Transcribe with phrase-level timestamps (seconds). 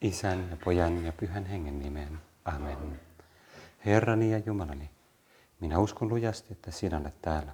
[0.00, 2.20] Isän ja Pojan ja Pyhän Hengen nimeen.
[2.44, 3.00] Amen.
[3.84, 4.90] Herrani ja Jumalani,
[5.60, 7.52] minä uskon lujasti, että sinä olet täällä,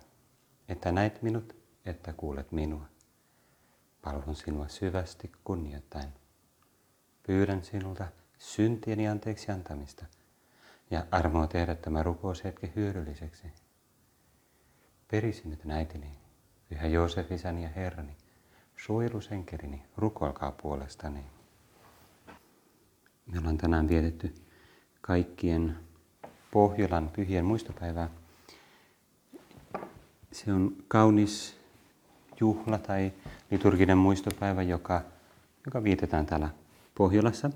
[0.69, 1.57] että näet minut,
[1.87, 2.87] että kuulet minua.
[4.03, 6.09] Palvon sinua syvästi kunnioittain.
[7.23, 8.07] Pyydän sinulta
[8.39, 10.07] syntieni anteeksi antamista
[10.91, 13.47] ja armoa tehdä tämä rukoushetki hyödylliseksi.
[15.11, 16.19] Perisin nyt äitini,
[16.69, 18.17] Pyhä Joosef, isäni ja Herrani,
[18.77, 21.36] suojelusenkelini, rukoilkaa puolestani.
[23.33, 24.35] Me ollaan tänään vietetty
[25.01, 25.77] kaikkien
[26.51, 28.11] Pohjolan pyhien muistopäivää.
[30.33, 31.57] Se on kaunis
[32.41, 33.13] juhla tai
[33.51, 35.03] liturginen muistopäivä, joka,
[35.67, 36.49] joka vietetään täällä
[36.95, 37.51] Pohjolassa.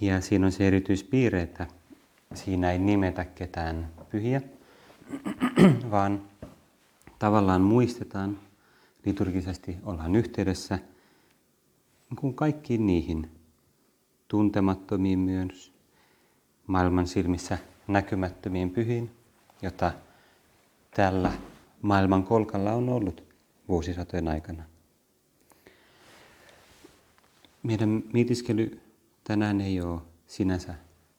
[0.00, 1.66] Ja siinä on se erityispiirre, että
[2.34, 4.42] siinä ei nimetä ketään pyhiä,
[5.90, 6.22] vaan
[7.18, 8.38] tavallaan muistetaan
[9.06, 10.78] liturgisesti, ollaan yhteydessä
[12.10, 13.30] niin kuin kaikkiin niihin
[14.34, 15.72] tuntemattomiin myös,
[16.66, 19.10] maailman silmissä näkymättömiin pyhiin,
[19.62, 19.92] jota
[20.96, 21.32] tällä
[21.82, 23.24] maailman kolkalla on ollut
[23.68, 24.64] vuosisatojen aikana.
[27.62, 28.80] Meidän mietiskely
[29.24, 30.74] tänään ei ole sinänsä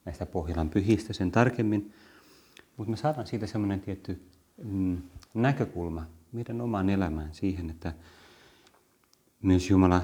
[0.06, 1.94] näistä Pohjolan pyhistä sen tarkemmin,
[2.78, 4.22] mutta me saadaan siitä semmoinen tietty
[4.64, 4.98] mm,
[5.34, 7.94] näkökulma meidän omaan elämään siihen, että
[9.42, 10.02] myös, Jumala,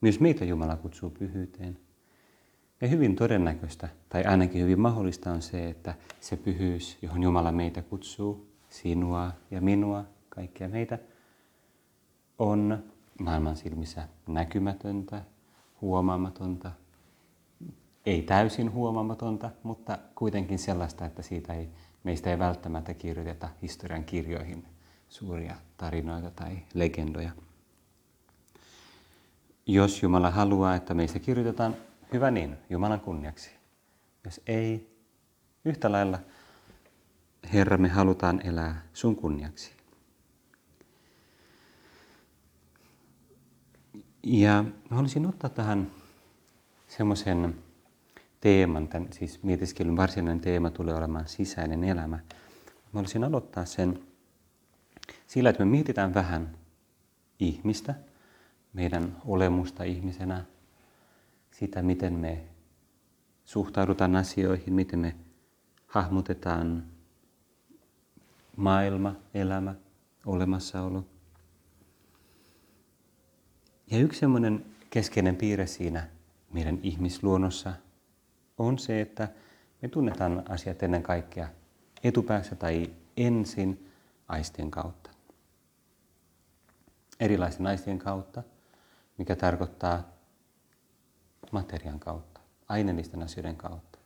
[0.00, 1.89] myös meitä Jumala kutsuu pyhyyteen.
[2.80, 7.82] Ja hyvin todennäköistä, tai ainakin hyvin mahdollista on se, että se pyhyys, johon Jumala meitä
[7.82, 10.98] kutsuu, sinua ja minua, kaikkia meitä,
[12.38, 12.84] on
[13.18, 15.22] maailman silmissä näkymätöntä,
[15.80, 16.72] huomaamatonta,
[18.06, 21.68] ei täysin huomaamatonta, mutta kuitenkin sellaista, että siitä ei,
[22.04, 24.64] meistä ei välttämättä kirjoiteta historian kirjoihin
[25.08, 27.30] suuria tarinoita tai legendoja.
[29.66, 31.76] Jos Jumala haluaa, että meistä kirjoitetaan,
[32.12, 33.50] hyvä niin, Jumalan kunniaksi.
[34.24, 34.96] Jos ei,
[35.64, 36.18] yhtä lailla,
[37.52, 39.72] Herra, me halutaan elää sun kunniaksi.
[44.22, 45.90] Ja mä haluaisin ottaa tähän
[46.88, 47.54] semmoisen
[48.40, 52.16] teeman, tämän, siis mietiskelyn varsinainen teema tulee olemaan sisäinen elämä.
[52.16, 52.22] Mä
[52.92, 54.02] haluaisin aloittaa sen
[55.26, 56.56] sillä, että me mietitään vähän
[57.38, 57.94] ihmistä,
[58.72, 60.44] meidän olemusta ihmisenä,
[61.60, 62.44] sitä, miten me
[63.44, 65.16] suhtaudutaan asioihin, miten me
[65.86, 66.86] hahmotetaan
[68.56, 69.74] maailma, elämä,
[70.26, 71.04] olemassaolo.
[73.90, 76.08] Ja yksi semmoinen keskeinen piirre siinä
[76.52, 77.72] meidän ihmisluonnossa
[78.58, 79.28] on se, että
[79.82, 81.48] me tunnetaan asiat ennen kaikkea
[82.04, 83.90] etupäässä tai ensin
[84.28, 85.10] aistien kautta.
[87.20, 88.42] Erilaisten aistien kautta,
[89.18, 90.19] mikä tarkoittaa
[91.52, 93.98] materian kautta, aineellisten asioiden kautta.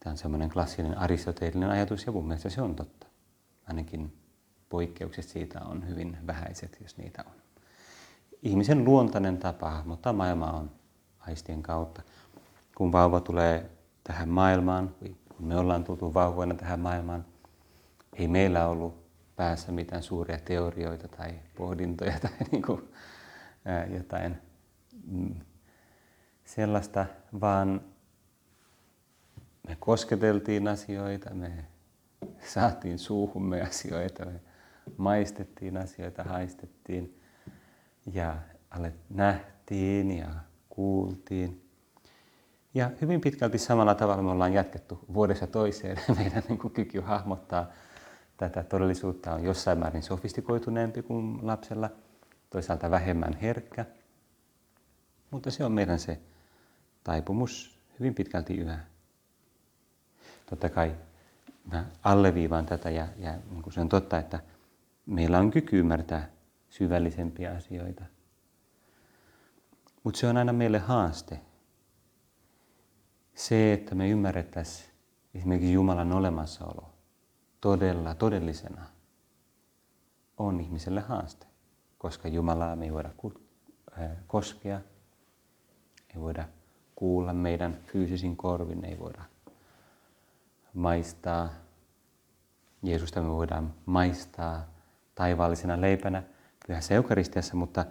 [0.00, 3.06] Tämä on semmoinen klassinen aristoteellinen ajatus ja mun mielestä se on totta.
[3.68, 4.16] Ainakin
[4.68, 7.32] poikkeukset siitä on hyvin vähäiset, jos niitä on.
[8.42, 10.70] Ihmisen luontainen tapa hahmottaa maailmaa on
[11.18, 12.02] aistien kautta.
[12.76, 13.70] Kun vauva tulee
[14.04, 14.94] tähän maailmaan,
[15.36, 17.24] kun me ollaan tultu vauvoina tähän maailmaan,
[18.12, 22.92] ei meillä ollut päässä mitään suuria teorioita tai pohdintoja tai niin kuin,
[23.64, 24.45] ää, jotain
[26.44, 27.06] sellaista,
[27.40, 27.80] vaan
[29.68, 31.64] me kosketeltiin asioita, me
[32.40, 34.40] saatiin suuhumme asioita, me
[34.96, 37.20] maistettiin asioita, haistettiin
[38.12, 38.36] ja
[39.10, 40.28] nähtiin ja
[40.68, 41.62] kuultiin.
[42.74, 45.98] Ja hyvin pitkälti samalla tavalla me ollaan jatkettu vuodessa toiseen.
[46.18, 47.66] Meidän niin kuin kyky hahmottaa
[48.36, 51.90] tätä todellisuutta on jossain määrin sofistikoituneempi kuin lapsella,
[52.50, 53.86] toisaalta vähemmän herkkä.
[55.30, 56.20] Mutta se on meidän se
[57.04, 58.78] taipumus hyvin pitkälti yhä.
[60.50, 60.94] Totta kai
[61.72, 64.40] mä alleviivaan tätä ja, ja niin kuin se on totta, että
[65.06, 66.30] meillä on kyky ymmärtää
[66.68, 68.04] syvällisempiä asioita.
[70.02, 71.40] Mutta se on aina meille haaste.
[73.34, 74.90] Se, että me ymmärrettäisiin
[75.34, 76.90] esimerkiksi Jumalan olemassaolo
[77.60, 78.86] todella, todellisena,
[80.36, 81.46] on ihmiselle haaste.
[81.98, 83.10] Koska Jumalaa me ei voida
[84.26, 84.80] koskea,
[86.16, 86.48] ei voida
[86.94, 89.22] kuulla meidän fyysisin korvin, ei voida
[90.74, 91.48] maistaa.
[92.82, 94.66] Jeesusta me voidaan maistaa
[95.14, 96.22] taivaallisena leipänä
[96.66, 97.84] pyhässä eukaristiassa, mutta,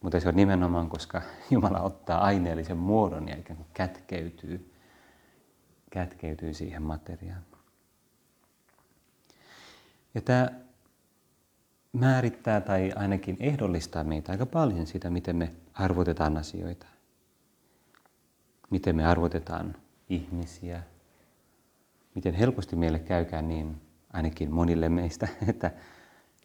[0.00, 4.74] mutta se on nimenomaan, koska Jumala ottaa aineellisen muodon ja ikään kuin kätkeytyy,
[5.90, 7.42] kätkeytyy siihen materiaan.
[10.14, 10.48] Ja tämä
[11.92, 16.86] määrittää tai ainakin ehdollistaa meitä aika paljon sitä, miten me arvotetaan asioita,
[18.70, 19.74] miten me arvotetaan
[20.08, 20.82] ihmisiä,
[22.14, 23.80] miten helposti meille käykään niin,
[24.12, 25.70] ainakin monille meistä, että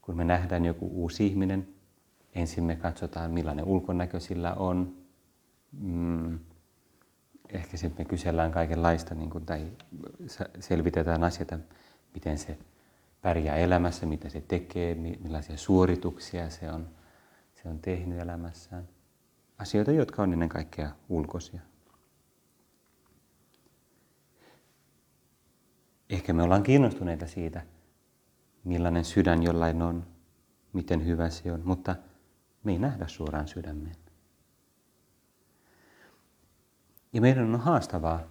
[0.02, 1.68] kun me nähdään joku uusi ihminen,
[2.36, 4.96] ensin me katsotaan millainen ulkonäkö sillä on,
[5.72, 6.40] mm,
[7.50, 9.72] ehkä sitten me kysellään kaikenlaista niin kuin, tai
[10.60, 11.60] selvitetään asioita,
[12.14, 12.58] miten se
[13.22, 16.88] pärjää elämässä, mitä se tekee, millaisia suorituksia se on,
[17.54, 18.88] se on tehnyt elämässään.
[19.58, 21.62] Asioita, jotka on ennen kaikkea ulkoisia.
[26.13, 27.62] Ehkä me ollaan kiinnostuneita siitä,
[28.63, 30.06] millainen sydän jollain on,
[30.74, 31.95] miten hyvä se on, mutta
[32.63, 33.95] me ei nähdä suoraan sydämeen.
[37.13, 38.21] Ja meidän on haastavaa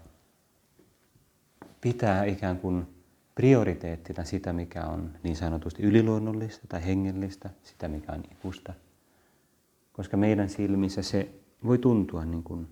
[1.80, 2.86] pitää ikään kuin
[3.34, 8.74] prioriteettina sitä, mikä on niin sanotusti yliluonnollista tai hengellistä, sitä mikä on ikuista.
[9.92, 11.34] Koska meidän silmissä se
[11.64, 12.68] voi tuntua niin kuin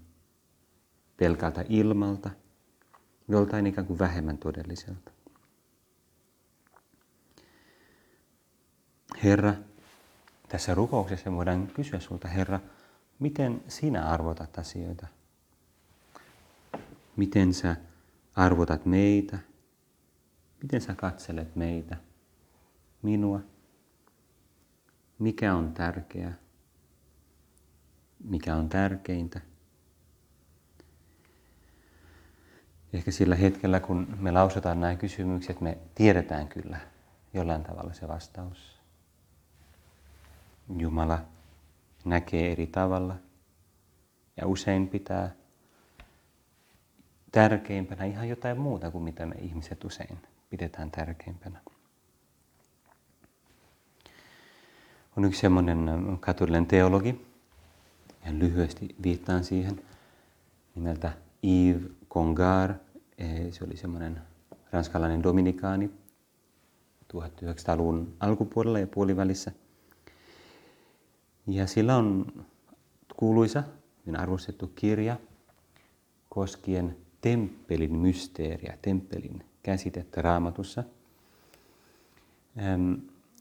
[1.17, 2.31] pelkältä ilmalta,
[3.31, 5.11] joltain ikään kuin vähemmän todelliselta.
[9.25, 9.55] Herra,
[10.49, 12.61] tässä rukouksessa voidaan kysyä sulta, Herra,
[13.19, 15.07] miten sinä arvotat asioita?
[17.17, 17.77] Miten sä
[18.35, 19.39] arvotat meitä?
[20.63, 21.97] Miten sä katselet meitä?
[23.03, 23.41] Minua?
[25.19, 26.35] Mikä on tärkeää?
[28.25, 29.41] Mikä on tärkeintä?
[32.93, 36.81] Ehkä sillä hetkellä, kun me lausutaan nämä kysymykset, me tiedetään kyllä
[37.35, 38.81] jollain tavalla se vastaus.
[40.79, 41.19] Jumala
[42.05, 43.17] näkee eri tavalla
[44.37, 45.31] ja usein pitää
[47.33, 50.19] tärkeimpänä ihan jotain muuta kuin mitä me ihmiset usein
[50.51, 51.61] pidetään tärkeimpänä.
[55.17, 55.89] On yksi semmoinen
[56.21, 57.27] katolinen teologi,
[58.27, 59.83] ja lyhyesti viittaan siihen,
[60.75, 61.13] nimeltä
[61.43, 62.75] Yves Congar.
[63.19, 64.21] E, se oli semmoinen
[64.73, 65.91] ranskalainen dominikaani
[67.13, 69.53] 1900-luvun alkupuolella ja puolivälissä.
[71.47, 72.27] Ja sillä on
[73.17, 73.63] kuuluisa,
[74.07, 75.17] hyvin arvostettu kirja
[76.29, 80.85] koskien temppelin mysteeriä, temppelin käsitettä raamatussa.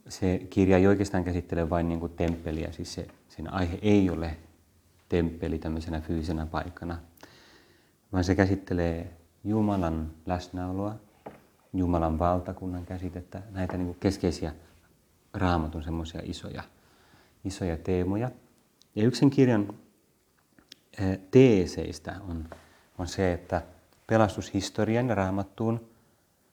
[0.09, 4.37] Se kirja ei oikeastaan käsittele vain niin kuin temppeliä, siis se, sen aihe ei ole
[5.09, 6.97] temppeli tämmöisenä fyysisenä paikkana,
[8.13, 10.95] vaan se käsittelee Jumalan läsnäoloa,
[11.73, 14.53] Jumalan valtakunnan käsitettä, näitä niin kuin keskeisiä
[15.33, 16.63] raamatun semmoisia isoja,
[17.43, 18.31] isoja teemoja.
[18.95, 19.73] Ja yksi kirjan
[21.31, 22.49] teeseistä on,
[22.97, 23.61] on se, että
[24.07, 25.89] pelastushistorian ja raamattuun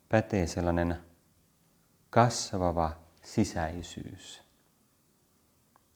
[0.09, 0.97] pätee sellainen
[2.11, 2.93] kasvava
[3.23, 4.43] sisäisyys.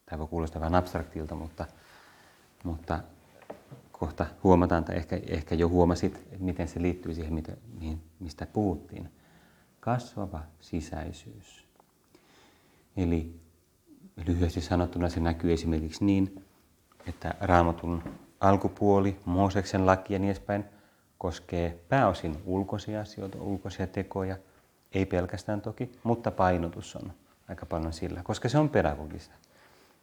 [0.07, 1.67] Tämä voi kuulostaa vähän abstraktilta, mutta,
[2.65, 3.01] mutta
[4.01, 9.09] kohta huomataan, tai ehkä, ehkä jo huomasit, miten se liittyy siihen, mitä, mihin, mistä puhuttiin.
[9.81, 11.67] Kasvava sisäisyys.
[12.97, 13.41] Eli
[14.27, 16.45] lyhyesti sanottuna se näkyy esimerkiksi niin,
[17.07, 18.03] että raamatun
[18.41, 20.65] alkupuoli, Mooseksen laki ja niin edespäin–
[21.21, 24.37] koskee pääosin ulkoisia asioita, ulkoisia tekoja,
[24.93, 27.13] ei pelkästään toki, mutta painotus on
[27.49, 29.35] aika paljon sillä, koska se on pedagogista.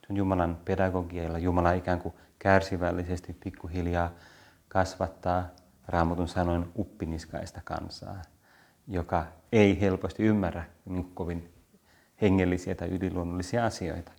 [0.09, 4.11] On Jumalan pedagogia, jolla Jumala ikään kuin kärsivällisesti pikkuhiljaa
[4.67, 5.47] kasvattaa
[5.87, 8.21] raamatun sanoin uppiniskaista kansaa,
[8.87, 11.53] joka ei helposti ymmärrä niin kovin
[12.21, 14.11] hengellisiä tai yliluonnollisia asioita.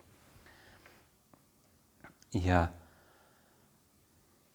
[2.45, 2.69] Ja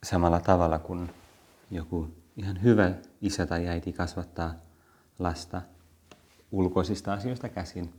[0.04, 1.10] samalla tavalla kuin
[1.72, 4.54] joku ihan hyvä isä tai äiti kasvattaa
[5.20, 5.62] lasta
[6.52, 7.94] ulkoisista asioista käsin,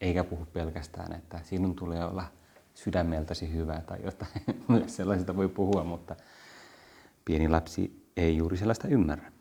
[0.00, 2.26] eikä puhu pelkästään, että sinun tulee olla
[2.74, 4.30] sydämeltäsi hyvä tai jotain.
[4.68, 6.16] Myös sellaisista voi puhua, mutta
[7.24, 9.32] pieni lapsi ei juuri sellaista ymmärrä.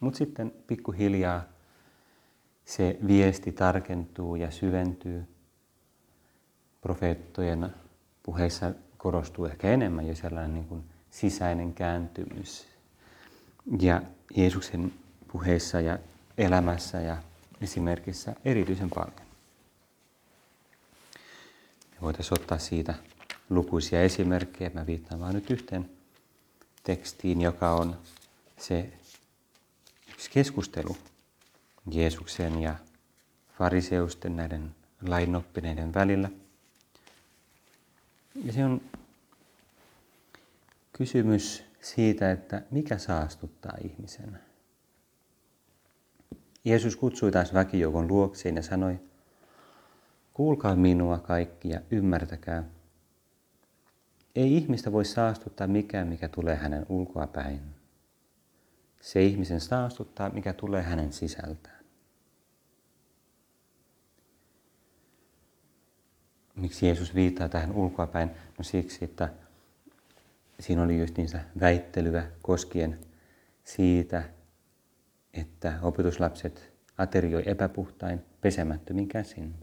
[0.00, 1.42] Mutta sitten pikkuhiljaa
[2.64, 5.24] se viesti tarkentuu ja syventyy.
[6.80, 7.74] Profeettojen
[8.22, 12.66] puheissa korostuu ehkä enemmän jo sellainen niin kuin sisäinen kääntymys,
[13.80, 14.02] ja
[14.36, 14.92] Jeesuksen
[15.32, 15.98] puheessa ja
[16.38, 17.16] elämässä ja
[17.60, 19.31] esimerkissä erityisen paljon.
[22.02, 22.94] Voitaisiin ottaa siitä
[23.50, 24.70] lukuisia esimerkkejä.
[24.74, 25.90] Mä viittaan vain nyt yhteen
[26.82, 27.98] tekstiin, joka on
[28.58, 28.92] se
[30.10, 30.96] yksi keskustelu
[31.90, 32.74] Jeesuksen ja
[33.58, 34.74] fariseusten näiden
[35.08, 36.30] lainoppineiden välillä.
[38.44, 38.80] Ja se on
[40.92, 44.38] kysymys siitä, että mikä saastuttaa ihmisen.
[46.64, 48.98] Jeesus kutsui taas väkijoukon luokseen ja sanoi,
[50.34, 52.64] kuulkaa minua kaikki ja ymmärtäkää.
[54.34, 57.60] Ei ihmistä voi saastuttaa mikään, mikä tulee hänen ulkoapäin.
[59.00, 61.82] Se ihmisen saastuttaa, mikä tulee hänen sisältään.
[66.56, 68.30] Miksi Jeesus viittaa tähän ulkoapäin?
[68.58, 69.28] No siksi, että
[70.60, 72.98] siinä oli just niissä väittelyä koskien
[73.64, 74.22] siitä,
[75.34, 79.54] että opetuslapset aterioi epäpuhtain pesemättömin käsin.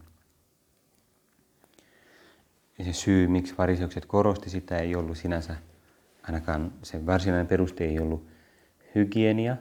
[2.80, 5.56] Ja se syy, miksi fariseukset korosti sitä, ei ollut sinänsä,
[6.22, 8.26] ainakaan se varsinainen peruste ei ollut
[8.94, 9.56] hygienia,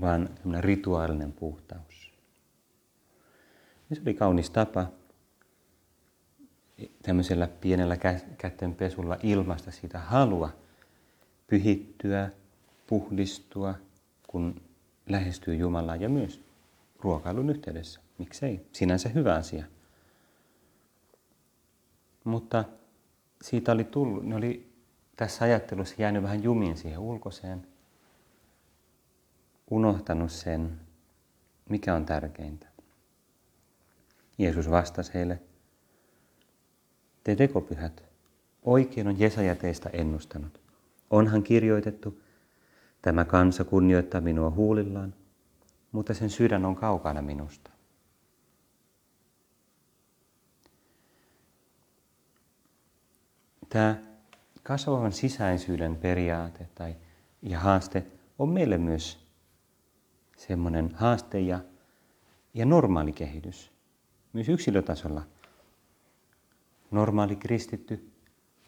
[0.00, 0.28] vaan
[0.60, 2.12] rituaalinen puhtaus.
[3.90, 4.86] Ja se oli kaunis tapa
[7.02, 7.96] tämmöisellä pienellä
[8.38, 10.52] kättenpesulla ilmasta sitä halua
[11.46, 12.30] pyhittyä,
[12.86, 13.74] puhdistua,
[14.26, 14.60] kun
[15.08, 16.40] lähestyy Jumalaa ja myös
[17.00, 18.00] ruokailun yhteydessä.
[18.18, 18.66] Miksei?
[18.72, 19.64] Sinänsä hyvä asia.
[22.24, 22.64] Mutta
[23.42, 24.72] siitä oli tullut, ne oli
[25.16, 27.66] tässä ajattelussa jäänyt vähän jumiin siihen ulkoiseen,
[29.70, 30.80] unohtanut sen,
[31.68, 32.66] mikä on tärkeintä.
[34.38, 35.42] Jeesus vastasi heille,
[37.24, 38.02] te tekopyhät,
[38.62, 40.60] oikein on Jesaja teistä ennustanut.
[41.10, 42.20] Onhan kirjoitettu,
[43.02, 45.14] tämä kansa kunnioittaa minua huulillaan,
[45.92, 47.70] mutta sen sydän on kaukana minusta.
[53.72, 53.96] Tämä
[54.62, 56.96] kasvavan sisäisyyden periaate tai,
[57.42, 58.06] ja haaste
[58.38, 59.26] on meille myös
[60.36, 61.60] semmoinen haaste ja,
[62.54, 63.72] ja normaali kehitys.
[64.32, 65.22] Myös yksilötasolla
[66.90, 68.12] normaali kristitty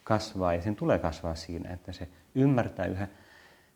[0.04, 3.08] kasvaa ja sen tulee kasvaa siinä, että se ymmärtää yhä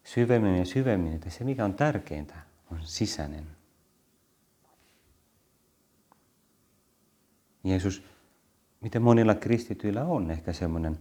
[0.04, 2.34] syvemmin ja syvemmin, että se mikä on tärkeintä
[2.72, 3.46] on sisäinen.
[7.64, 8.02] Jeesus,
[8.80, 10.98] miten monilla kristityillä on ehkä semmoinen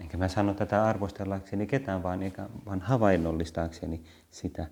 [0.00, 4.66] Enkä mä sano tätä arvostellakseni ketään, vaan, eikä, vaan havainnollistaakseni sitä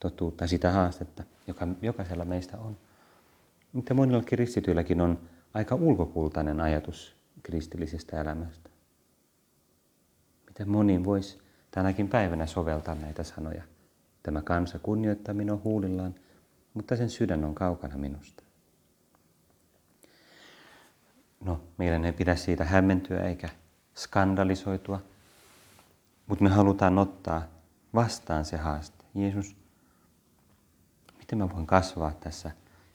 [0.00, 2.76] totuutta, sitä haastetta, joka jokaisella meistä on.
[3.72, 5.18] Mutta monilla kristityilläkin on
[5.54, 8.70] aika ulkokultainen ajatus kristillisestä elämästä.
[10.46, 11.38] Miten moni voisi
[11.70, 13.62] tänäkin päivänä soveltaa näitä sanoja.
[14.22, 16.14] Tämä kansa kunnioittaa minua huulillaan,
[16.74, 18.42] mutta sen sydän on kaukana minusta.
[21.40, 23.48] No, meidän ei pidä siitä hämmentyä eikä
[23.98, 25.02] skandalisoitua,
[26.26, 27.42] mutta me halutaan ottaa
[27.94, 29.04] vastaan se haaste.
[29.14, 29.56] Jeesus,
[31.18, 32.50] miten mä voin kasvaa tässä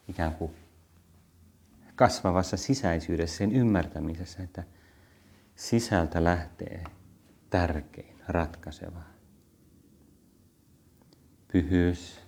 [0.07, 0.55] ikään kuin
[1.95, 4.63] kasvavassa sisäisyydessä, sen ymmärtämisessä, että
[5.55, 6.83] sisältä lähtee
[7.49, 9.01] tärkein, ratkaiseva.
[11.47, 12.19] Pyhyys,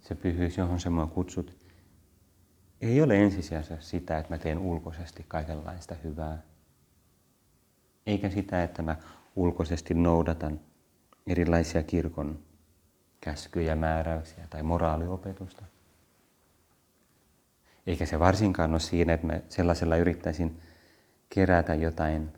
[0.00, 1.66] se pyhyys, johon sä mua kutsut,
[2.80, 6.42] ei ole ensisijaisesti sitä, että mä teen ulkoisesti kaikenlaista hyvää,
[8.06, 8.96] eikä sitä, että mä
[9.36, 10.60] ulkoisesti noudatan
[11.26, 12.38] erilaisia kirkon
[13.20, 15.64] käskyjä, määräyksiä tai moraaliopetusta.
[17.86, 20.60] Eikä se varsinkaan ole siinä, että mä sellaisella yrittäisin
[21.28, 22.32] kerätä jotain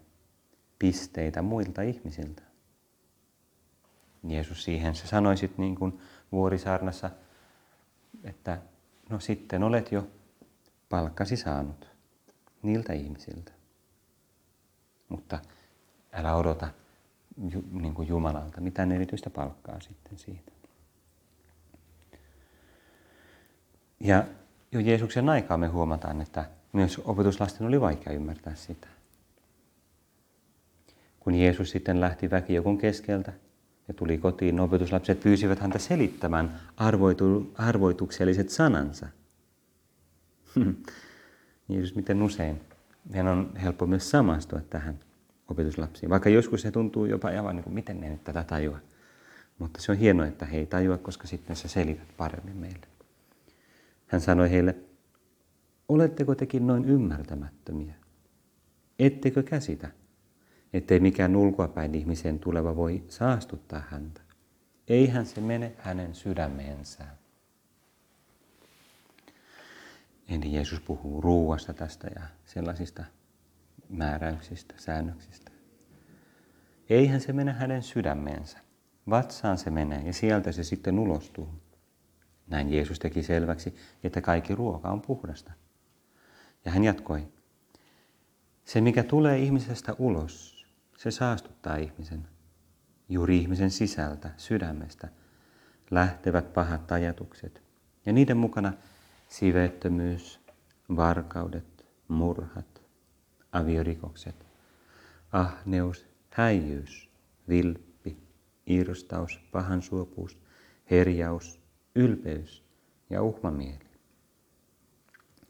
[0.79, 2.43] pisteitä muilta ihmisiltä.
[4.25, 6.01] Jeesus siihen se sanoi sitten niin kuin
[6.33, 7.11] vuorisaarnassa,
[8.25, 8.59] että
[9.09, 10.07] no sitten olet jo
[10.89, 11.89] palkkasi saanut
[12.63, 13.53] niiltä ihmisiltä.
[15.09, 15.39] Mutta
[16.13, 16.69] älä odota
[17.73, 20.53] niin kuin Jumalalta mitään erityistä palkkaa sitten siitä.
[24.01, 24.25] Ja
[24.73, 28.89] jo Jeesuksen aikaa me huomataan, että myös opetuslasten oli vaikea ymmärtää sitä.
[31.21, 33.33] Kun Jeesus sitten lähti väkijoukon keskeltä
[33.89, 39.09] ja tuli kotiin, opetuslapset pyysivät häntä selittämään arvoitu, arvoitukselliset sanansa.
[41.69, 42.61] Jeesus miten usein.
[43.11, 44.99] Meidän on helppo myös samastua tähän
[45.49, 46.11] opetuslapsiin.
[46.11, 48.79] Vaikka joskus se tuntuu jopa aivan niin kuin, miten ne nyt tätä tajua.
[49.59, 52.87] Mutta se on hienoa, että he ei tajua, koska sitten se selität paremmin meille.
[54.07, 54.77] Hän sanoi heille,
[55.89, 57.95] oletteko tekin noin ymmärtämättömiä?
[58.99, 59.89] Ettekö käsitä,
[60.73, 64.21] ettei mikään ulkoapäin ihmisen tuleva voi saastuttaa häntä?
[64.89, 67.05] Eihän se mene hänen sydämeensä.
[70.29, 73.05] Eli Jeesus puhuu ruuasta tästä ja sellaisista
[73.89, 75.51] määräyksistä, säännöksistä.
[76.89, 78.59] Eihän se mene hänen sydämeensä.
[79.11, 81.49] Vatsaan se menee ja sieltä se sitten ulostuu.
[82.47, 85.53] Näin Jeesus teki selväksi, että kaikki ruoka on puhdasta.
[86.65, 87.29] Ja hän jatkoi,
[88.65, 90.67] se mikä tulee ihmisestä ulos,
[90.97, 92.29] se saastuttaa ihmisen.
[93.09, 95.09] Juuri ihmisen sisältä, sydämestä,
[95.91, 97.63] lähtevät pahat ajatukset.
[98.07, 98.73] Ja niiden mukana
[99.29, 100.41] siveettömyys,
[100.97, 102.78] varkaudet, murhat,
[103.59, 104.47] aviorikokset,
[105.33, 107.09] ahneus, häijyys,
[107.49, 108.17] vilppi,
[108.67, 110.39] irstaus, pahansuopuus,
[110.91, 111.61] herjaus,
[111.95, 112.65] ylpeys
[113.11, 113.89] ja uhmamieli.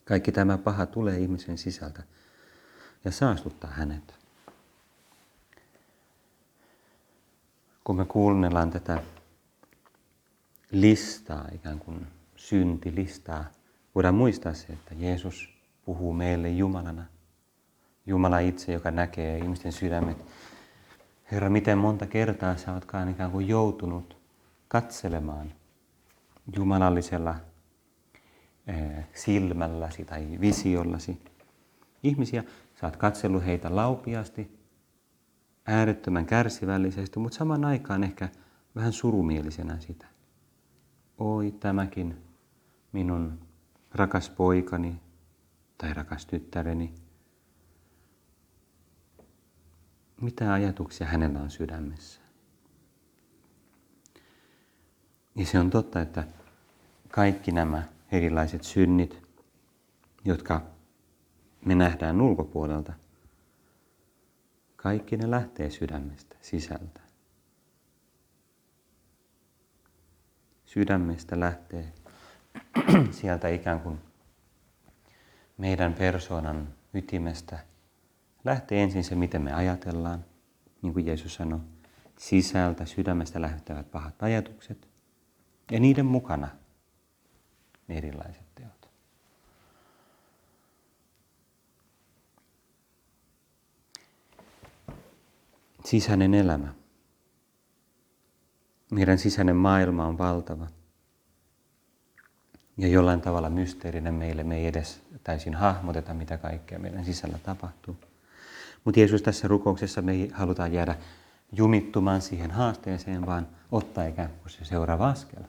[0.04, 2.02] Kaikki tämä paha tulee ihmisen sisältä
[3.04, 4.14] ja saastuttaa hänet.
[7.84, 9.02] Kun me kuunnellaan tätä
[10.70, 13.44] listaa, ikään kuin syntilistaa,
[13.94, 15.48] voidaan muistaa se, että Jeesus
[15.84, 17.04] puhuu meille Jumalana.
[18.08, 20.24] Jumala itse, joka näkee ihmisten sydämet.
[21.32, 24.16] Herra, miten monta kertaa sä ootkaan ikään kuin joutunut
[24.68, 25.52] katselemaan
[26.56, 27.34] jumalallisella
[28.66, 31.22] eh, silmälläsi tai visiollasi
[32.02, 32.44] ihmisiä.
[32.80, 34.58] Sä oot katsellut heitä laupiasti,
[35.66, 38.28] äärettömän kärsivällisesti, mutta saman aikaan ehkä
[38.76, 40.06] vähän surumielisenä sitä.
[41.18, 42.16] Oi tämäkin
[42.92, 43.38] minun
[43.92, 45.00] rakas poikani
[45.78, 47.07] tai rakas tyttäreni.
[50.20, 52.20] Mitä ajatuksia hänellä on sydämessä?
[55.36, 56.24] Ja se on totta, että
[57.08, 57.82] kaikki nämä
[58.12, 59.22] erilaiset synnit,
[60.24, 60.62] jotka
[61.64, 62.92] me nähdään ulkopuolelta,
[64.76, 67.00] kaikki ne lähtee sydämestä sisältä.
[70.66, 71.92] Sydämestä lähtee
[73.10, 73.98] sieltä ikään kuin
[75.58, 77.67] meidän persoonan ytimestä
[78.48, 80.24] lähtee ensin se, miten me ajatellaan,
[80.82, 81.60] niin kuin Jeesus sanoi,
[82.18, 84.88] sisältä, sydämestä lähtevät pahat ajatukset
[85.70, 86.48] ja niiden mukana
[87.88, 88.90] erilaiset teot.
[95.84, 96.74] Sisäinen elämä.
[98.90, 100.66] Meidän sisäinen maailma on valtava
[102.78, 104.44] ja jollain tavalla mysteerinen meille.
[104.44, 107.96] Me ei edes täysin hahmoteta, mitä kaikkea meidän sisällä tapahtuu.
[108.88, 110.96] Mutta Jeesus tässä rukouksessa me ei haluta jäädä
[111.52, 115.42] jumittumaan siihen haasteeseen, vaan ottaa ikään kuin se seuraava askel.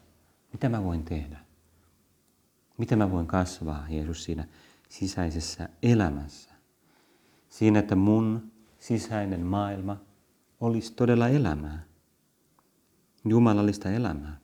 [0.52, 1.38] Mitä mä voin tehdä?
[2.78, 4.48] Miten mä voin kasvaa, Jeesus, siinä
[4.90, 6.50] sisäisessä elämässä?
[7.50, 9.98] Siinä, että mun sisäinen maailma
[10.60, 11.84] olisi todella elämää.
[13.26, 14.40] Jumalallista elämää.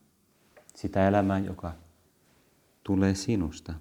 [0.76, 1.74] Sitä elämää, joka
[2.84, 3.74] tulee sinusta.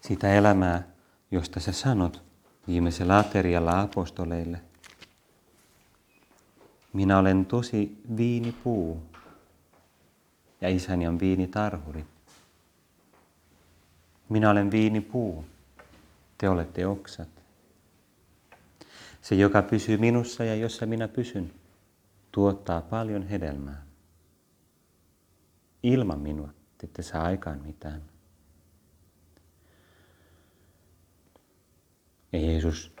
[0.00, 0.93] Sitä elämää,
[1.30, 2.22] josta sä sanot
[2.66, 4.60] viimeisellä aterialla apostoleille.
[6.92, 9.02] Minä olen tosi viinipuu
[10.60, 12.04] ja isäni on viinitarhuri.
[14.28, 15.44] Minä olen viinipuu,
[16.38, 17.28] te olette oksat.
[19.22, 21.54] Se, joka pysyy minussa ja jossa minä pysyn,
[22.32, 23.82] tuottaa paljon hedelmää.
[25.82, 28.13] Ilman minua te ette saa aikaan mitään.
[32.34, 32.92] Ja Jeesus,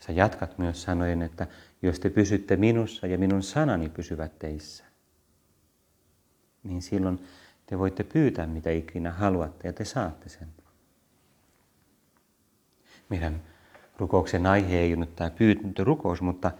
[0.00, 1.46] sä jatkat myös sanoen, että
[1.82, 4.84] jos te pysytte minussa ja minun sanani pysyvät teissä,
[6.62, 7.26] niin silloin
[7.66, 10.48] te voitte pyytää mitä ikinä haluatte ja te saatte sen.
[13.08, 13.42] Meidän
[13.96, 15.30] rukouksen aihe ei ole nyt tämä
[15.78, 16.50] rukous, mutta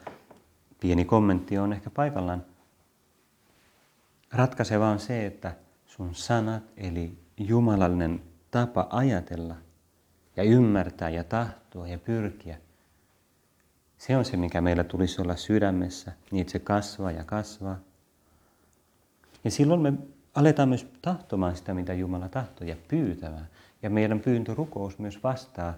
[0.81, 2.45] pieni kommentti on ehkä paikallaan.
[4.33, 5.57] Ratkaiseva on se, että
[5.87, 9.57] sun sanat, eli jumalallinen tapa ajatella
[10.37, 12.59] ja ymmärtää ja tahtoa ja pyrkiä,
[13.99, 17.79] se on se, mikä meillä tulisi olla sydämessä, niin että se kasvaa ja kasvaa.
[19.45, 19.93] Ja silloin me
[20.35, 23.49] aletaan myös tahtomaan sitä, mitä Jumala tahtoo ja pyytämään.
[23.83, 25.75] Ja meidän pyyntörukous myös vastaa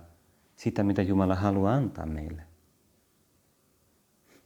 [0.57, 2.43] sitä, mitä Jumala haluaa antaa meille.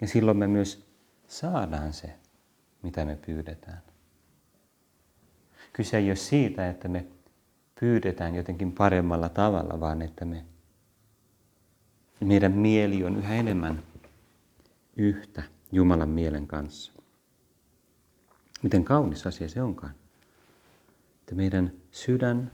[0.01, 0.87] Ja silloin me myös
[1.29, 2.15] saadaan se,
[2.83, 3.83] mitä me pyydetään.
[5.73, 7.07] Kyse ei ole siitä, että me
[7.81, 10.45] pyydetään jotenkin paremmalla tavalla, vaan että me,
[12.21, 13.83] meidän mieli on yhä enemmän
[14.97, 16.93] yhtä Jumalan mielen kanssa.
[18.63, 19.95] Miten kaunis asia se onkaan.
[21.21, 22.51] Että meidän sydän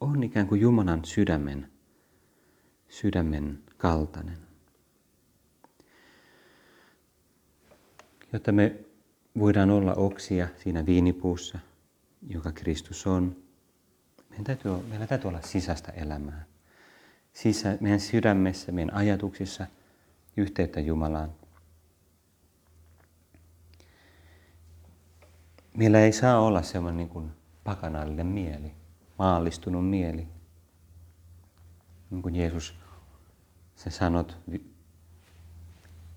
[0.00, 1.70] on ikään kuin Jumalan sydämen,
[2.88, 4.38] sydämen kaltainen.
[8.32, 8.76] Jotta me
[9.38, 11.58] voidaan olla oksia siinä viinipuussa,
[12.28, 13.36] joka Kristus on.
[14.30, 16.44] Meidän täytyy, meillä täytyy olla sisäistä elämää.
[17.32, 19.66] Sisä, meidän sydämessä, meidän ajatuksissa
[20.36, 21.32] yhteyttä Jumalaan.
[25.76, 27.30] Meillä ei saa olla semmoinen niin kuin
[27.64, 28.72] pakanallinen mieli,
[29.18, 30.28] maallistunut mieli.
[32.10, 32.74] Niin kuin Jeesus,
[33.76, 34.36] sä sanot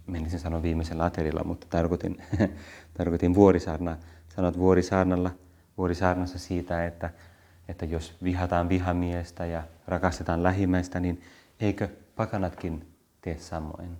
[0.07, 2.23] menisin sanoa viimeisellä aterilla, mutta tarkoitin,
[2.97, 3.97] tarkoitin vuorisaarnaa.
[4.35, 5.31] Sanot vuorisaarnalla,
[5.77, 7.09] vuorisaarnassa siitä, että,
[7.67, 11.21] että jos vihataan vihamiestä ja rakastetaan lähimmäistä, niin
[11.59, 13.97] eikö pakanatkin tee samoin.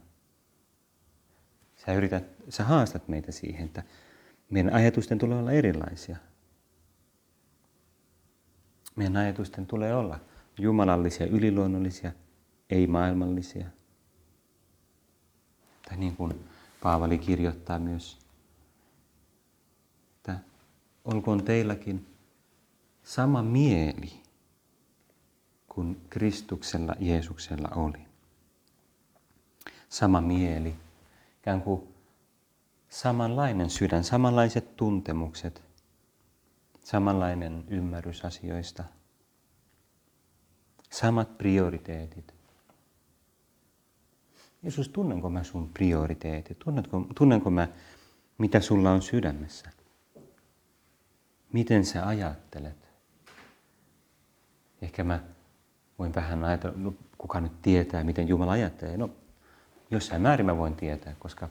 [1.75, 3.83] Sä, yrität, sä haastat meitä siihen, että
[4.49, 6.17] meidän ajatusten tulee olla erilaisia.
[8.95, 10.19] Meidän ajatusten tulee olla
[10.59, 12.11] jumalallisia, yliluonnollisia,
[12.69, 13.67] ei maailmallisia.
[15.89, 16.45] Tai niin kuin
[16.83, 18.26] Paavali kirjoittaa myös,
[21.07, 22.05] olkoon teilläkin
[23.03, 24.21] sama mieli
[25.67, 28.07] kuin Kristuksella Jeesuksella oli.
[29.89, 30.75] Sama mieli,
[31.39, 31.87] ikään kuin
[32.89, 35.63] samanlainen sydän, samanlaiset tuntemukset,
[36.83, 38.83] samanlainen ymmärrys asioista,
[40.89, 42.33] samat prioriteetit.
[44.63, 46.59] Jeesus, tunnenko mä sun prioriteetit?
[46.59, 47.67] Tunnenko, tunnenko mä,
[48.37, 49.76] mitä sulla on sydämessä?
[51.53, 52.89] Miten sä ajattelet?
[54.81, 55.19] Ehkä mä
[55.99, 58.97] voin vähän ajatella, no, kuka nyt tietää, miten Jumala ajattelee.
[58.97, 59.09] No,
[59.91, 61.49] jossain määrin mä voin tietää, koska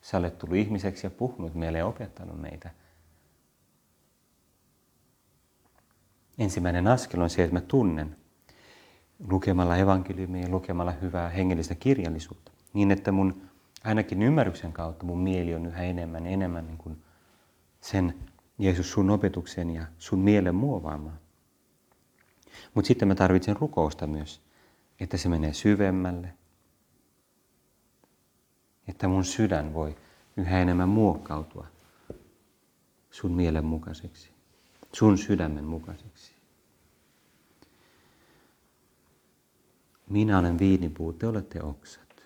[0.00, 2.70] sä olet tullut ihmiseksi ja puhunut meille ja opettanut meitä.
[6.38, 8.16] Ensimmäinen askel on se, että mä tunnen
[9.30, 12.52] lukemalla evankeliumia ja lukemalla hyvää hengellistä kirjallisuutta.
[12.72, 13.42] Niin, että mun
[13.84, 17.02] ainakin ymmärryksen kautta mun mieli on yhä enemmän enemmän niin kuin
[17.80, 18.14] sen
[18.58, 21.20] Jeesus sun opetuksen ja sun mielen muovaamaan.
[22.74, 24.40] Mutta sitten mä tarvitsen rukousta myös,
[25.00, 26.34] että se menee syvemmälle,
[28.88, 29.96] että mun sydän voi
[30.36, 31.66] yhä enemmän muokkautua
[33.10, 34.30] sun mielen mukaiseksi,
[34.92, 36.32] sun sydämen mukaiseksi.
[40.08, 42.22] Minä olen viinipuu, te olette oksat.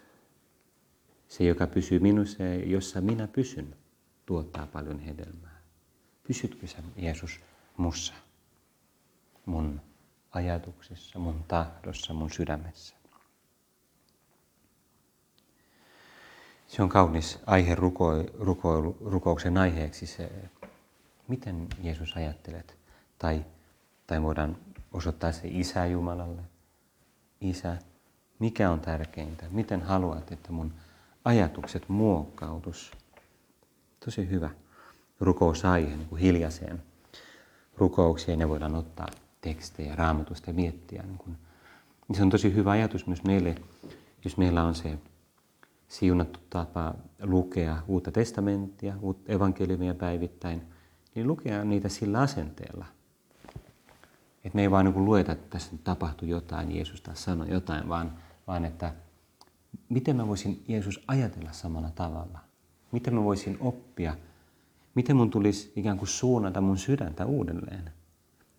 [1.28, 3.76] Se, joka pysyy minussa ja jossa minä pysyn,
[4.26, 5.49] tuottaa paljon hedelmää.
[6.26, 7.40] Pysytkö sä, Jeesus,
[7.76, 8.14] mussa,
[9.46, 9.80] mun
[10.32, 12.94] ajatuksissa, mun tahdossa, mun sydämessä?
[16.68, 20.30] Se on kaunis aihe ruko, ruko, rukouksen aiheeksi se,
[21.28, 22.78] miten Jeesus ajattelet.
[23.18, 23.44] Tai,
[24.06, 24.56] tai voidaan
[24.92, 26.42] osoittaa se Isä Jumalalle.
[27.40, 27.76] Isä,
[28.38, 29.46] mikä on tärkeintä?
[29.50, 30.74] Miten haluat, että mun
[31.24, 32.92] ajatukset muokkautus?
[34.04, 34.50] Tosi hyvä
[35.20, 36.82] rukousaihe niin hiljaiseen
[37.80, 39.06] rukoukseen ne voidaan ottaa
[39.40, 41.02] tekstejä raamatusta ja miettiä.
[41.02, 41.36] Niin kuin.
[42.12, 43.54] Se on tosi hyvä ajatus myös meille,
[44.24, 44.98] jos meillä on se
[45.88, 50.62] siunattu tapa lukea uutta testamenttia, uutta evankeliumia päivittäin,
[51.14, 52.86] niin lukea niitä sillä asenteella.
[54.44, 58.12] Että me ei vaan niin lueta, että tässä tapahtui jotain, Jeesus taas sanoi jotain, vaan,
[58.46, 58.94] vaan että
[59.88, 62.38] miten mä voisin Jeesus ajatella samalla tavalla.
[62.92, 64.16] Miten mä voisin oppia,
[64.94, 67.92] miten mun tulisi ikään kuin suunnata mun sydäntä uudelleen.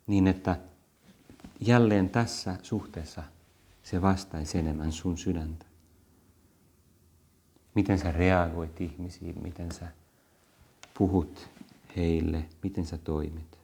[0.07, 0.57] Niin että
[1.59, 3.23] jälleen tässä suhteessa
[3.83, 5.65] se vastaisi enemmän sun sydäntä
[7.75, 9.87] miten sä reagoit ihmisiin, miten sä
[10.97, 11.49] puhut
[11.97, 13.57] heille, miten sä toimit,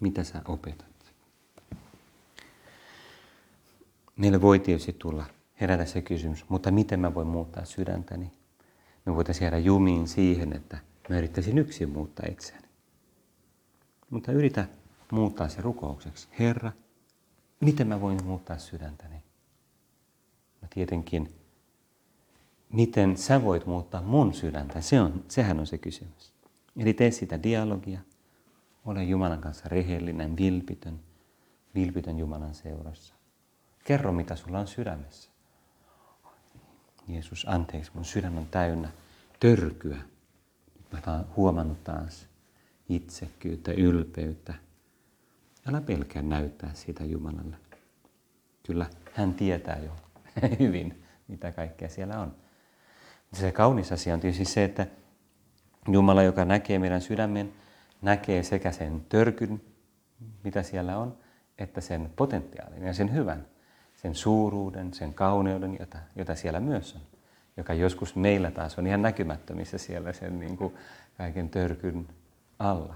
[0.00, 0.86] mitä sä opetat.
[4.16, 5.26] Meille voi tietysti tulla
[5.60, 8.32] herätä se kysymys, mutta miten mä voin muuttaa sydäntäni?
[9.06, 12.68] Me voitaisiin jäädä jumiin siihen, että mä yrittäisin yksin muuttaa itseäni.
[14.10, 14.68] Mutta yritä
[15.12, 16.28] muuttaa se rukoukseksi.
[16.38, 16.72] Herra,
[17.60, 19.16] miten mä voin muuttaa sydäntäni?
[20.62, 21.34] No tietenkin
[22.72, 24.80] miten sä voit muuttaa mun sydäntä.
[24.80, 26.32] Se on, sehän on se kysymys.
[26.76, 28.00] Eli tee sitä dialogia.
[28.84, 31.00] Ole Jumalan kanssa rehellinen, vilpitön,
[31.74, 33.14] vilpitön Jumalan seurassa.
[33.84, 35.30] Kerro, mitä sulla on sydämessä.
[37.08, 38.88] Jeesus, anteeksi, mun sydän on täynnä
[39.40, 39.98] törkyä.
[41.06, 42.28] Mä huomannut taas
[42.88, 44.54] itsekyyttä, ylpeyttä.
[45.66, 47.56] Älä pelkää näyttää sitä Jumalalle.
[48.62, 49.96] Kyllä hän tietää jo
[50.60, 52.34] hyvin, mitä kaikkea siellä on.
[53.32, 54.86] Se kaunis asia on tietysti se, että
[55.88, 57.52] Jumala, joka näkee meidän sydämen,
[58.02, 59.62] näkee sekä sen törkyn,
[60.44, 61.18] mitä siellä on,
[61.58, 63.46] että sen potentiaalin ja sen hyvän,
[63.94, 67.00] sen suuruuden, sen kauneuden, jota, jota siellä myös on,
[67.56, 70.74] joka joskus meillä taas on ihan näkymättömissä siellä sen niin kuin
[71.16, 72.08] kaiken törkyn
[72.58, 72.94] alla.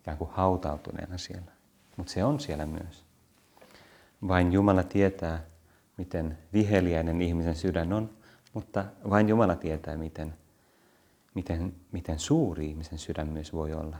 [0.00, 1.52] Ikään kuin hautautuneena siellä.
[1.96, 3.04] Mutta se on siellä myös.
[4.28, 5.44] Vain Jumala tietää,
[5.96, 8.10] miten viheliäinen ihmisen sydän on,
[8.52, 10.34] mutta vain Jumala tietää, miten,
[11.34, 13.96] miten, miten suuri ihmisen sydän myös voi olla,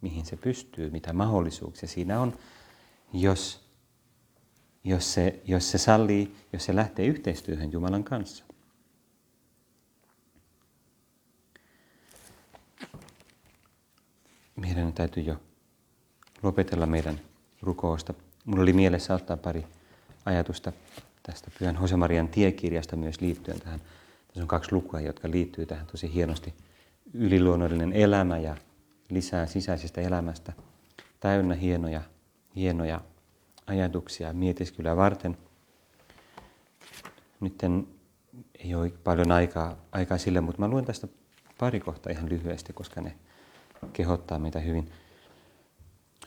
[0.00, 2.38] mihin se pystyy, mitä mahdollisuuksia siinä on,
[3.12, 3.69] jos,
[4.84, 8.44] jos, se, jos se sallii, jos se lähtee yhteistyöhön Jumalan kanssa.
[14.56, 15.40] Meidän täytyy jo
[16.42, 17.20] lopetella meidän
[17.62, 18.14] rukousta,
[18.44, 19.66] Mulla oli mielessä ottaa pari
[20.24, 20.72] ajatusta
[21.22, 23.80] tästä Pyhän Josemarian tiekirjasta myös liittyen tähän.
[24.26, 26.54] Tässä on kaksi lukua, jotka liittyy tähän tosi hienosti.
[27.14, 28.56] Yliluonnollinen elämä ja
[29.10, 30.52] lisää sisäisestä elämästä.
[31.20, 32.02] Täynnä hienoja,
[32.56, 33.00] hienoja
[33.70, 35.38] ajatuksia mietiskyllä varten.
[37.40, 37.62] Nyt
[38.64, 41.08] ei ole paljon aikaa, aikaa sille, mutta mä luen tästä
[41.58, 43.16] pari kohtaa ihan lyhyesti, koska ne
[43.92, 44.92] kehottaa meitä hyvin.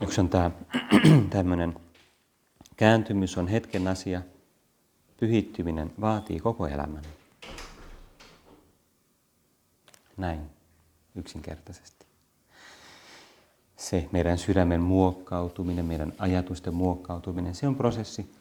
[0.01, 0.51] Yksi on tämä
[1.29, 1.75] tämmöinen
[2.75, 4.21] kääntymys on hetken asia,
[5.19, 7.03] pyhittyminen vaatii koko elämän.
[10.17, 10.49] Näin
[11.15, 12.02] yksinkertaisesti.
[13.84, 18.32] Se meidän sydämen muokkautuminen, meidän ajatusten muokkautuminen, se on prosessi,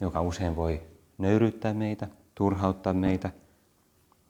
[0.00, 0.82] joka usein voi
[1.18, 3.30] nöyryyttää meitä, turhauttaa meitä,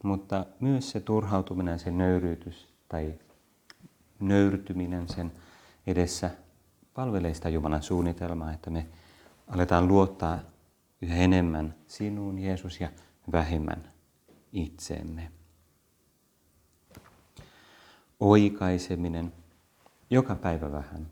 [0.02, 3.14] mutta myös se turhautuminen, se nöyryytys tai
[4.20, 5.32] nöyrtyminen sen
[5.86, 6.30] edessä
[6.94, 8.86] palvelee sitä Jumalan suunnitelmaa, että me
[9.48, 10.38] aletaan luottaa
[11.02, 12.88] yhä enemmän sinuun, Jeesus, ja
[13.32, 13.92] vähemmän
[14.52, 15.30] itseemme.
[18.20, 19.32] Oikaiseminen
[20.10, 21.06] joka päivä vähän.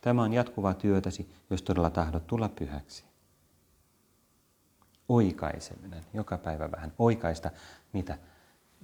[0.00, 3.04] Tämä on jatkuvaa työtäsi, jos todella tahdot tulla pyhäksi.
[5.08, 6.92] Oikaiseminen joka päivä vähän.
[6.98, 7.50] Oikaista
[7.92, 8.18] mitä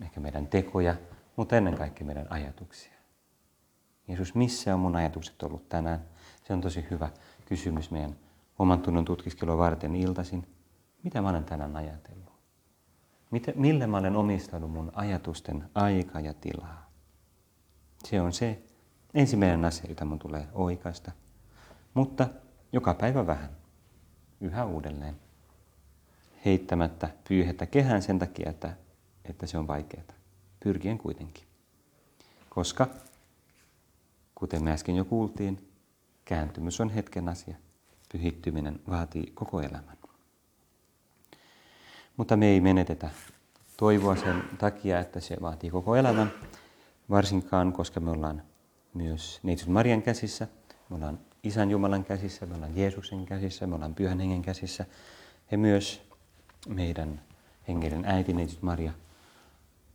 [0.03, 0.95] ehkä meidän tekoja,
[1.37, 2.93] mutta ennen kaikkea meidän ajatuksia.
[4.09, 6.05] Jeesus, missä on mun ajatukset ollut tänään?
[6.47, 7.11] Se on tosi hyvä
[7.45, 8.17] kysymys meidän
[8.59, 10.47] oman tunnon tutkiskelua varten iltaisin.
[11.03, 12.33] Mitä mä olen tänään ajatellut?
[13.31, 16.91] Miten, millä mä olen omistanut mun ajatusten aika ja tilaa?
[18.05, 18.63] Se on se
[19.15, 21.13] ensimmäinen asia, jota mun tulee oikaista.
[21.95, 22.29] Mutta
[22.73, 23.51] joka päivä vähän.
[24.41, 25.17] Yhä uudelleen.
[26.45, 28.77] Heittämättä pyyhettä kehään sen takia, että,
[29.25, 30.05] että se on vaikeaa.
[30.65, 31.45] Pyrkien kuitenkin.
[32.49, 32.89] Koska,
[34.35, 35.69] kuten me äsken jo kuultiin,
[36.25, 37.57] kääntymys on hetken asia
[38.13, 39.97] pyhittyminen vaatii koko elämän.
[42.17, 43.11] Mutta me ei menetetä
[43.77, 46.33] toivoa sen takia, että se vaatii koko elämän,
[47.11, 48.43] varsinkaan koska me ollaan
[48.95, 50.49] myös Neitsyt Marian käsissä,
[50.89, 54.85] me ollaan Isän Jumalan käsissä, me ollaan Jeesuksen käsissä, me ollaan Pyhän Hengen käsissä
[55.51, 56.03] ja myös
[56.69, 57.21] meidän
[57.69, 58.93] hengellinen äiti Neitsyt Maria.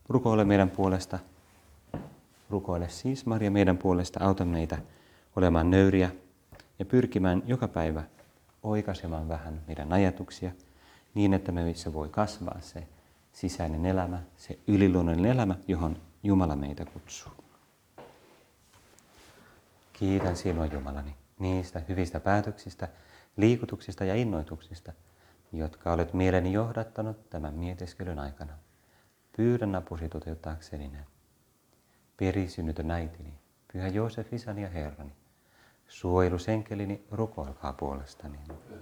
[0.09, 1.19] Rukoile meidän puolesta,
[2.49, 4.77] rukoile siis Maria meidän puolesta, auta meitä
[5.35, 6.11] olemaan nöyriä
[6.79, 8.03] ja pyrkimään joka päivä
[8.63, 10.51] oikaisemaan vähän meidän ajatuksia
[11.13, 12.87] niin, että meissä voi kasvaa se
[13.33, 17.44] sisäinen elämä, se yliluonnollinen elämä, johon Jumala meitä kutsuu.
[19.99, 22.87] Kiitän sinua Jumalani niistä hyvistä päätöksistä,
[23.37, 24.93] liikutuksista ja innoituksista,
[25.51, 28.53] jotka olet mieleni johdattanut tämän mietiskelyn aikana.
[29.37, 31.05] Pyydän apusi toteuttaakseni ne.
[32.17, 33.33] Perisynnytön äitini,
[33.73, 35.11] Pyhä Joosef, isäni ja Herrani,
[35.87, 38.39] Suojelusenkelini, rukoilkaa puolestani.